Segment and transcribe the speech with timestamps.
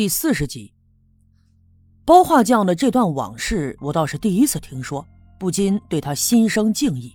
[0.00, 0.72] 第四十集，
[2.06, 5.06] 包画匠的这段往事，我倒是第一次听说，
[5.38, 7.14] 不禁对他心生敬意。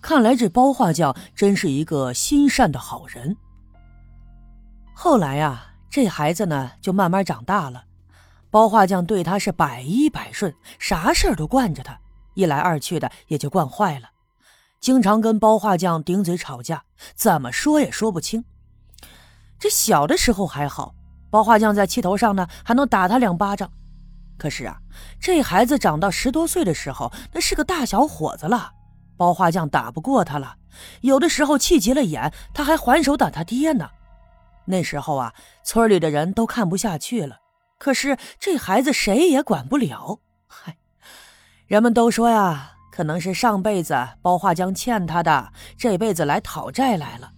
[0.00, 3.36] 看来这包画匠真是一个心善的好人。
[4.94, 7.84] 后来呀，这孩子呢就慢慢长大了，
[8.50, 12.00] 包画匠对他是百依百顺，啥事儿都惯着他。
[12.32, 14.08] 一来二去的，也就惯坏了，
[14.80, 16.84] 经常跟包画匠顶嘴吵架，
[17.14, 18.46] 怎么说也说不清。
[19.58, 20.94] 这小的时候还好。
[21.34, 23.68] 包画匠在气头上呢，还能打他两巴掌。
[24.38, 24.78] 可是啊，
[25.18, 28.70] 这孩子长到十多岁的时候，那是个大小伙子了，
[29.16, 30.54] 包画匠打不过他了。
[31.00, 33.90] 有的时候气急了眼，他还还手打他爹呢。
[34.66, 35.34] 那时候啊，
[35.64, 37.38] 村里的人都看不下去了。
[37.80, 40.20] 可是这孩子谁也管不了。
[40.46, 40.76] 嗨，
[41.66, 47.32] 人们都说呀，可能是上辈子包画匠欠他的，这辈子来讨债来了。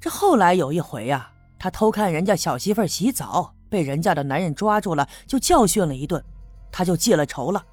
[0.00, 1.30] 这后来有一回呀。
[1.64, 6.22] 他偷看人家小媳妇洗澡，被人家的男人抓住了，就教训了一顿，
[6.70, 7.64] 他就记了仇了。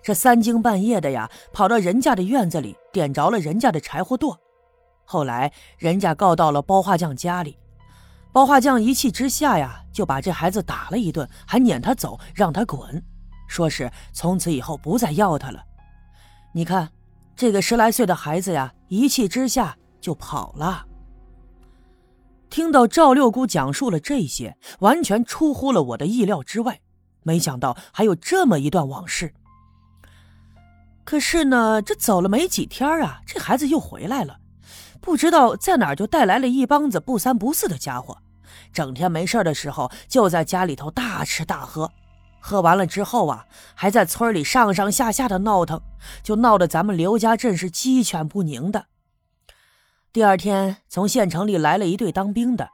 [0.00, 4.38] 这三更半夜的呀，跑到人家的院子里，点着了人家的柴火垛。
[5.04, 7.58] 后来人家告到了包画匠家里，
[8.32, 13.02] 包画匠一气之下呀，就把这孩子打了一顿，还撵他走，让他滚，
[13.48, 15.60] 说是从此以后不再要他了。
[16.52, 16.88] 你看，
[17.34, 20.86] 这个十来岁的孩子呀，一气之下就跑了。
[22.54, 26.78] 听到赵六姑讲述了这些，完全出乎了我的意料之外。
[27.24, 29.34] 没想到还有这么一段往事。
[31.02, 34.38] 可是呢，这走了没几天啊，这孩子又回来了，
[35.00, 38.16] 不知道在哪儿就带来了一帮子不三不四的家伙，
[38.72, 41.90] 整天没事的时候就在家里头大吃大喝，
[42.38, 45.80] 喝完了之后啊，还在村里上上下下的闹腾，
[46.22, 48.86] 就闹得咱们刘家镇是鸡犬不宁的。
[50.14, 52.68] 第二天，从县城里来了一队当兵的，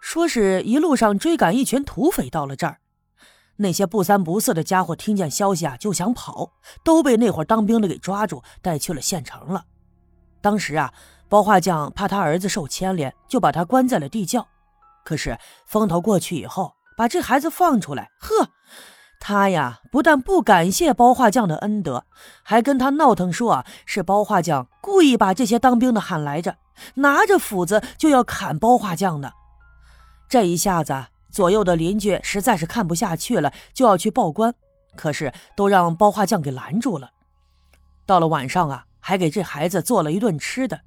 [0.00, 2.78] 说是一路上追赶一群土匪到了这儿。
[3.56, 6.52] 那些不三不四的家伙听见消息啊，就想跑，
[6.84, 9.64] 都被那伙当兵的给抓住，带去了县城了。
[10.40, 10.94] 当时啊，
[11.28, 14.46] 包画匠怕他儿子受牵连，就把他关在了地窖。
[15.04, 18.48] 可是风头过去以后，把这孩子放出来，呵。
[19.18, 22.04] 他呀，不但不感谢包画匠的恩德，
[22.42, 26.56] 还跟他闹腾说啊，是包画匠故意把这些当兵的喊来着，
[26.96, 29.32] 拿着斧子就要砍包画匠呢。
[30.28, 34.54] 这一下子，左右的邻居实在是看不下去了，就要去报官，
[34.94, 37.10] 可是都让包画匠给拦住了。
[38.04, 40.82] 到了晚上啊，还给这孩子做了一顿吃的，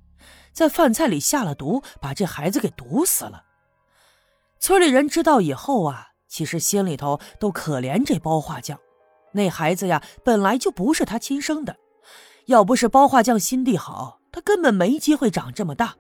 [0.53, 3.44] 在饭菜里下了毒，把这孩子给毒死了。
[4.59, 6.09] 村里人知道以后啊。
[6.29, 8.79] 其实心里头都可怜这包画匠，
[9.34, 11.75] 那孩子呀本来就不是他亲生的，
[12.45, 15.95] 要不是包画匠心地好，他根本没机会长这么大。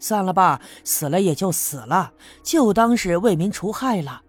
[0.00, 2.12] 算了吧，死了也就死了，
[2.42, 4.22] 就当是为民除害了。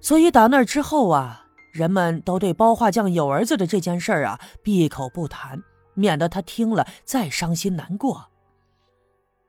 [0.00, 5.62] 所以打那之后啊，人们都对包画匠有儿子的这件事儿啊闭口不谈，
[5.94, 8.26] 免得他听了再伤心难过。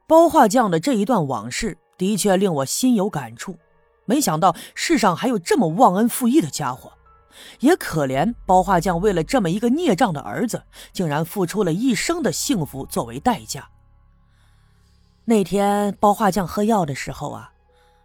[0.08, 3.58] 包画匠的这一段往事的确令我心有感触。
[4.06, 6.94] 没想到世上还有这么忘恩负义的家伙，
[7.60, 13.68] 也可怜包画匠为了这么一个孽障的儿子，竟然付出了一生的幸福作为代价。
[15.26, 17.52] 那天包画匠喝药的时候啊，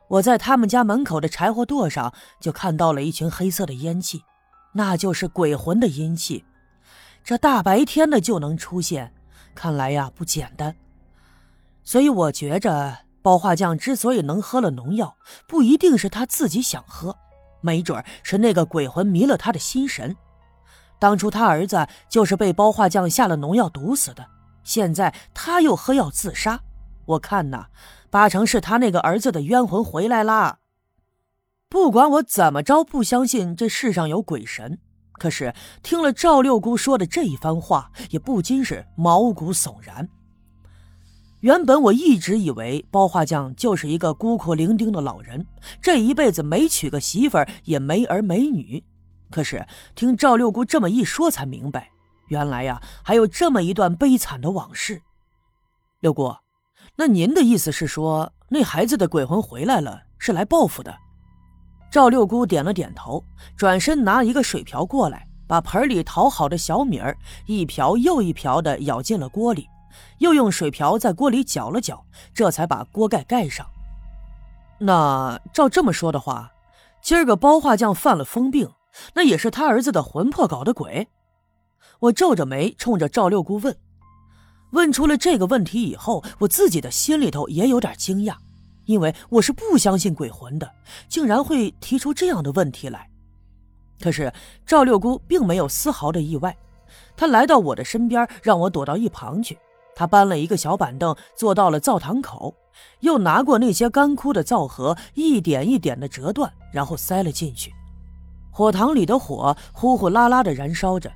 [0.09, 4.25] 我在他们家门口的柴火垛上就看到了一群黑色的烟气，
[4.73, 6.45] 那就是鬼魂的阴气。
[7.23, 9.13] 这大白天的就能出现，
[9.55, 10.75] 看来呀不简单。
[11.85, 13.10] 所以我觉着。
[13.23, 15.17] 包画匠之所以能喝了农药，
[15.47, 17.17] 不一定是他自己想喝，
[17.61, 20.17] 没准是那个鬼魂迷了他的心神。
[20.99, 24.27] 当初他儿子就是被包画匠下了农药毒死的，
[24.65, 26.61] 现在他又喝药自杀，
[27.07, 27.67] 我看呐，
[28.11, 30.59] 八成是他那个儿子的冤魂回来啦。
[31.69, 34.79] 不管我怎么着不相信这世上有鬼神，
[35.13, 40.09] 可是听了赵六姑说的这一番话，也不禁是毛骨悚然。
[41.41, 45.47] 原本我一直以为包画匠就是一个孤苦伶仃的老人，
[45.81, 48.83] 这一辈子没娶个媳妇儿，也没儿没女。
[49.31, 51.89] 可是听赵六姑这么一说，才明白，
[52.29, 55.01] 原来呀还有这么一段悲惨的往事。
[56.01, 56.35] 六姑，
[56.97, 60.95] 那您的意思是说，那孩子的鬼魂回来了，是来报复的？
[61.91, 63.25] 赵六姑点了点头，
[63.57, 67.17] 转身拿一个水瓢过来，把盆里淘好的小米儿
[67.47, 69.67] 一瓢又一瓢的舀进了锅里。
[70.19, 72.05] 又用水瓢在锅里搅了搅，
[72.35, 73.67] 这才把锅盖盖上。
[74.79, 76.53] 那照这么说的话，
[77.03, 78.71] 今儿个包画匠犯了疯病，
[79.15, 81.09] 那也是他儿子的魂魄搞的鬼。
[82.01, 83.77] 我皱着眉冲着赵六姑问。
[84.73, 88.37] 问出了这个问题以后，我自己的心里头也有点惊讶，
[88.85, 90.71] 因为我是不相信鬼魂的，
[91.09, 93.11] 竟然会提出这样的问题来。
[94.01, 94.33] 可是
[94.65, 96.57] 赵六姑并没有丝毫的意外，
[97.17, 99.59] 她来到我的身边，让我躲到一旁去。
[100.01, 102.55] 他搬了一个小板凳，坐到了灶堂口，
[103.01, 107.71] 又拿过那些干枯的灶盒，一点一点的折断，然后塞了进去。
[108.51, 111.13] 火塘里的火呼呼啦啦的燃烧着，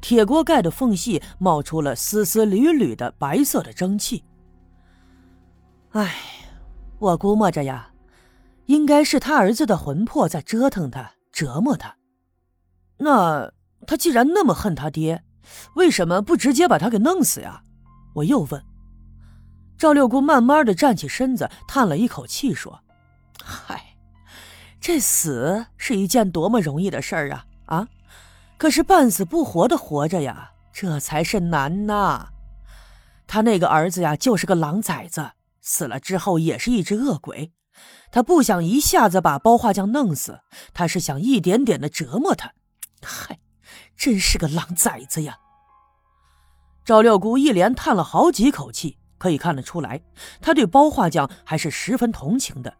[0.00, 4.22] 铁锅盖的缝隙冒出了丝丝缕缕的白色的蒸汽。
[5.90, 6.14] 唉，
[7.00, 7.90] 我估摸着呀，
[8.66, 11.96] 应该是他儿子的魂魄在折腾他，折磨他。
[12.98, 13.50] 那
[13.84, 15.24] 他既然那么恨他爹，
[15.74, 17.64] 为什么不直接把他给弄死呀？
[18.18, 18.64] 我又问。
[19.76, 22.82] 赵六姑慢慢的站起身子，叹了一口气说
[23.42, 23.96] ：“嗨，
[24.80, 27.46] 这死是一件多么容易的事儿啊！
[27.66, 27.88] 啊，
[28.56, 32.30] 可是半死不活的活着呀，这才是难呐。
[33.26, 37.52] 他那个儿子呀，就是个狼崽子，死了之后也是一只恶鬼。
[38.10, 40.40] 他不想一下子把包画匠弄死，
[40.74, 42.52] 他是想一点点的折磨他。”
[43.00, 43.38] 嗨，
[43.96, 45.38] 真是个狼崽子呀！
[46.88, 50.00] 赵六姑一连叹了好几口气，可以看得出来，
[50.40, 52.72] 她对包画匠还是十分同情的。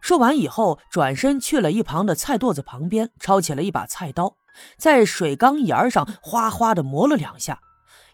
[0.00, 4.34] 说完以后，转身去了一旁的菜垛子旁边，抄起了一把菜刀，
[4.78, 7.60] 在水缸沿上哗哗的磨了两下，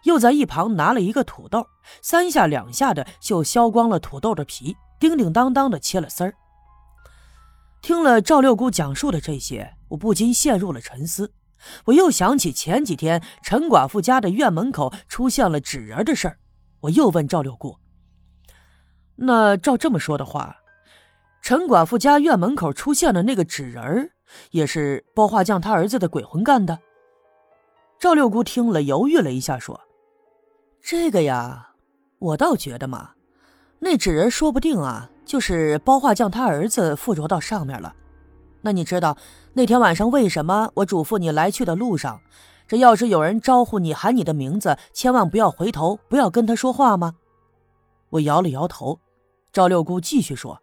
[0.03, 1.65] 又在一旁拿了一个土豆，
[2.01, 6.35] 三下两下的就削光了土豆的皮，叮叮当当的切了丝儿。
[7.81, 9.75] 听了赵六姑讲述的这些。
[9.87, 11.31] 我不禁陷入了沉思，
[11.85, 16.37] 我又想起前几天陈寡妇家的院门口出现了纸人的事儿，
[16.81, 17.77] 我又问赵六姑
[19.15, 20.57] ：“那照这么说的话，
[21.41, 24.11] 陈寡妇家院门口出现的那个纸人
[24.51, 26.79] 也是包画匠他儿子的鬼魂干的？”
[27.99, 29.79] 赵六姑听了，犹豫了一下，说
[30.83, 31.69] ：“这个呀，
[32.19, 33.11] 我倒觉得嘛，
[33.79, 37.95] 那纸人说不定啊，就是包画匠他儿子附着到上面了。”
[38.63, 39.17] 那你知道
[39.53, 42.19] 那天晚上为什么我嘱咐你来去的路上，
[42.67, 47.15] 这要是有人招呼你喊你的名字，千万不要回头，不要跟他说话吗？
[48.09, 48.99] 我摇了摇头。
[49.51, 50.59] 赵六姑继续说：“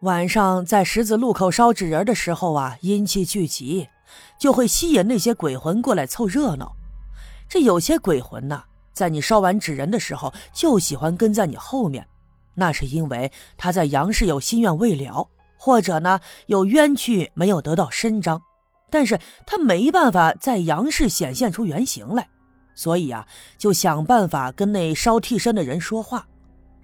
[0.00, 3.88] 晚上在十字路口烧纸人的时候啊，阴气聚集，
[4.40, 6.74] 就会吸引那些鬼魂过来凑热闹。
[7.48, 12.08] 这有些鬼魂呐，在你烧完纸人的时候，就喜欢跟在你后面，
[12.54, 15.28] 那是因为他在阳世有心愿未了。”
[15.64, 18.42] 或者呢，有冤屈没有得到伸张，
[18.90, 22.28] 但是他没办法在阳世显现出原形来，
[22.74, 23.26] 所以啊，
[23.56, 26.26] 就想办法跟那烧替身的人说话。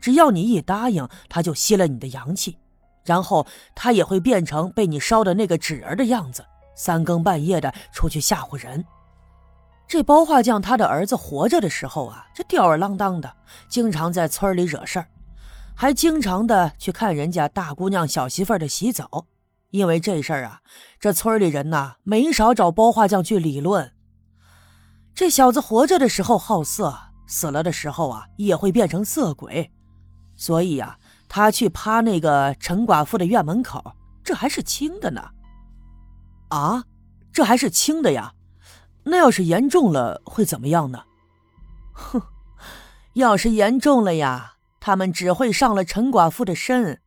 [0.01, 2.57] 只要你一答应，他就吸了你的阳气，
[3.05, 6.43] 然后他也会变成被你烧的那个纸人的样子，
[6.75, 8.83] 三更半夜的出去吓唬人。
[9.87, 13.31] 这包画匠他的儿子活着的时候啊，这吊儿郎当的，
[13.69, 15.07] 经常在村里惹事儿。
[15.81, 19.25] 还经常的去看人家大姑娘、小媳妇的洗澡，
[19.71, 20.61] 因为这事儿啊，
[20.99, 23.91] 这村里人呐没少找包画匠去理论。
[25.15, 26.95] 这小子活着的时候好色，
[27.27, 29.73] 死了的时候啊也会变成色鬼，
[30.37, 30.99] 所以呀，
[31.31, 33.83] 他去趴那个陈寡妇的院门口，
[34.23, 35.31] 这还是轻的呢。
[36.51, 36.85] 啊，
[37.33, 38.35] 这还是轻的呀？
[39.05, 41.05] 那要是严重了会怎么样呢？
[41.95, 42.21] 哼，
[43.15, 44.57] 要是严重了呀。
[44.81, 47.01] 他们只会上了陈寡妇的身，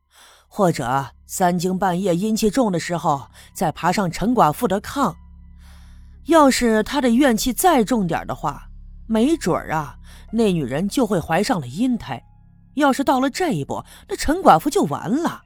[0.47, 5.15] 或者三更半夜阴气重的时候，再爬上陈寡妇的炕。
[6.27, 8.69] 要是他的怨气再重点的话，
[9.07, 9.98] 没准儿啊，
[10.31, 12.24] 那女人就会怀上了阴胎。
[12.75, 15.41] 要是到了这一步，那陈寡妇就完了。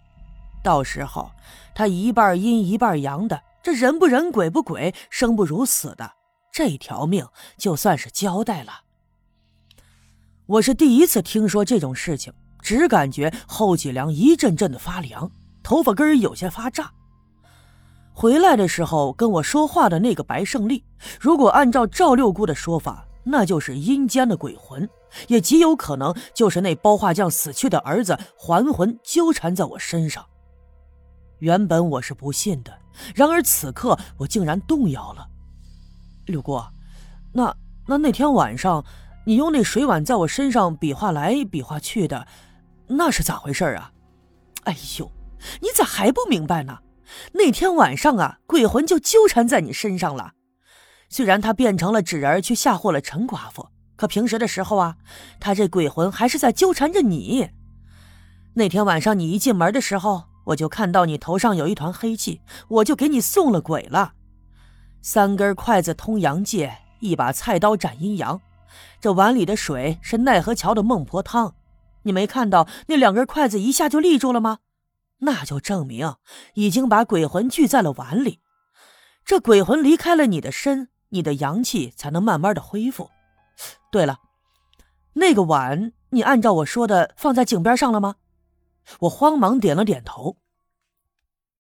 [0.64, 1.32] 到时候
[1.74, 6.12] 他一半阴一半阳的，这人不人鬼不鬼，生不如死的，
[6.52, 7.26] 这条命
[7.58, 8.82] 就算是交代了。
[10.48, 15.30] 我是第一次听说这种事情，只感觉后脊梁一阵阵的发凉，
[15.62, 16.90] 头发根有些发炸。
[18.14, 20.86] 回来的时候跟我说话的那个白胜利，
[21.20, 24.90] 如果按照赵六姑的说法，那就是阴间的鬼魂，
[25.28, 30.26] 也极有可能就是那包画匠死去的儿子还魂纠缠在我身上。
[31.40, 32.74] 原本我是不信的，
[33.14, 35.28] 然而此刻我竟然动摇了。
[36.26, 36.58] 六姑，
[37.34, 37.54] 那
[37.86, 38.82] 那那天晚上。
[39.28, 42.26] 你用那水碗在我身上比划来比划去的，
[42.88, 43.92] 那是咋回事啊？
[44.64, 45.12] 哎呦，
[45.60, 46.80] 你咋还不明白呢？
[47.34, 50.32] 那天晚上啊，鬼魂就纠缠在你身上了。
[51.10, 53.68] 虽然他变成了纸人去吓唬了陈寡妇，
[53.98, 54.96] 可平时的时候啊，
[55.42, 57.50] 他这鬼魂还是在纠缠着你。
[58.54, 64.14] 那天晚上你一进门的时候，我就看到你头上有一团黑气，我就给你送了鬼了。
[65.02, 68.40] 三根筷子通阳界，一把菜刀斩阴阳。
[69.00, 71.56] 这碗里的水是奈何桥的孟婆汤，
[72.04, 74.60] 你没看到那两根筷子一下就立住了吗？
[75.20, 76.16] 那就证明
[76.54, 78.40] 已经把鬼魂聚在了碗里。
[79.26, 83.10] 这鬼魂离开了你的身，你的阳气才能慢慢的恢复。
[83.92, 84.20] 对了，
[85.14, 88.16] 那个碗你按照我说的放在井边上了吗？
[89.02, 90.38] 我慌忙点了点头。